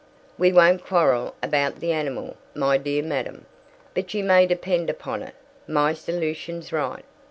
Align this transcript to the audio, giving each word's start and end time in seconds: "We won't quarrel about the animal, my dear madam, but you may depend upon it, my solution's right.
"We 0.35 0.51
won't 0.51 0.83
quarrel 0.83 1.35
about 1.43 1.79
the 1.79 1.91
animal, 1.91 2.35
my 2.55 2.79
dear 2.79 3.03
madam, 3.03 3.45
but 3.93 4.15
you 4.15 4.23
may 4.23 4.47
depend 4.47 4.89
upon 4.89 5.21
it, 5.21 5.35
my 5.67 5.93
solution's 5.93 6.73
right. 6.73 7.05